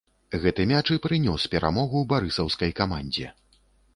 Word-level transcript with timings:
Гэты 0.45 0.63
мяч 0.71 0.87
і 0.95 0.97
прынёс 1.03 1.43
перамогу 1.53 2.01
барысаўскай 2.13 2.75
камандзе. 2.83 3.27